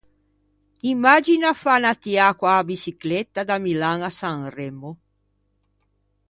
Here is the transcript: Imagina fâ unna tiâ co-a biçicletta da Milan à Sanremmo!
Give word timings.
Imagina 0.93 1.49
fâ 1.61 1.71
unna 1.79 1.91
tiâ 2.03 2.27
co-a 2.39 2.65
biçicletta 2.71 3.41
da 3.49 3.57
Milan 3.65 3.99
à 4.09 4.11
Sanremmo! 4.19 4.91